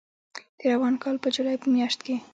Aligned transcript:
د 0.59 0.61
روان 0.71 0.95
کال 1.03 1.15
په 1.23 1.27
جولای 1.35 1.57
په 1.61 1.67
میاشت 1.75 1.99
کې 2.05 2.15